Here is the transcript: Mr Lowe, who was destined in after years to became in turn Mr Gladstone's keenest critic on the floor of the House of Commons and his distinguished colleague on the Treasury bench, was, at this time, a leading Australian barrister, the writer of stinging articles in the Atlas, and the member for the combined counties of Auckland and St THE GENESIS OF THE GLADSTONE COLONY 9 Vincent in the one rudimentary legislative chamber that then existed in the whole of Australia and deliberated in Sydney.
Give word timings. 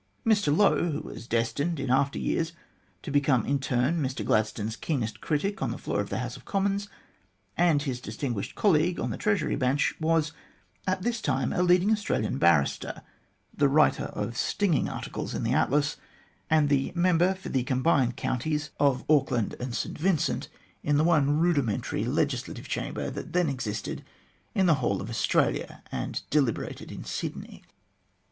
Mr 0.25 0.55
Lowe, 0.57 0.89
who 0.89 1.01
was 1.01 1.27
destined 1.27 1.79
in 1.79 1.91
after 1.91 2.17
years 2.17 2.53
to 3.03 3.11
became 3.11 3.45
in 3.45 3.59
turn 3.59 4.01
Mr 4.01 4.25
Gladstone's 4.25 4.75
keenest 4.75 5.21
critic 5.21 5.61
on 5.61 5.69
the 5.69 5.77
floor 5.77 6.01
of 6.01 6.09
the 6.09 6.17
House 6.17 6.35
of 6.35 6.43
Commons 6.43 6.89
and 7.55 7.83
his 7.83 8.01
distinguished 8.01 8.55
colleague 8.55 8.99
on 8.99 9.11
the 9.11 9.17
Treasury 9.17 9.55
bench, 9.55 9.93
was, 9.99 10.31
at 10.87 11.03
this 11.03 11.21
time, 11.21 11.53
a 11.53 11.61
leading 11.61 11.91
Australian 11.91 12.39
barrister, 12.39 13.03
the 13.55 13.69
writer 13.69 14.05
of 14.05 14.35
stinging 14.35 14.89
articles 14.89 15.35
in 15.35 15.43
the 15.43 15.53
Atlas, 15.53 15.97
and 16.49 16.69
the 16.69 16.91
member 16.95 17.35
for 17.35 17.49
the 17.49 17.61
combined 17.61 18.15
counties 18.17 18.71
of 18.79 19.05
Auckland 19.07 19.53
and 19.59 19.75
St 19.75 19.99
THE 19.99 20.03
GENESIS 20.05 20.29
OF 20.29 20.33
THE 20.33 20.43
GLADSTONE 20.47 20.51
COLONY 20.51 20.67
9 20.83 20.87
Vincent 20.87 20.89
in 20.89 20.97
the 20.97 21.03
one 21.31 21.37
rudimentary 21.39 22.05
legislative 22.05 22.67
chamber 22.67 23.11
that 23.11 23.33
then 23.33 23.47
existed 23.49 24.03
in 24.55 24.65
the 24.65 24.73
whole 24.81 24.99
of 24.99 25.11
Australia 25.11 25.83
and 25.91 26.23
deliberated 26.31 26.91
in 26.91 27.03
Sydney. 27.03 27.61